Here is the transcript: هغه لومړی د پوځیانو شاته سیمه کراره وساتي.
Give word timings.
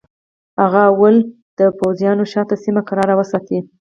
هغه 0.61 0.81
لومړی 0.89 1.19
د 1.59 1.61
پوځیانو 1.79 2.23
شاته 2.33 2.55
سیمه 2.63 2.81
کراره 2.89 3.13
وساتي. 3.17 3.59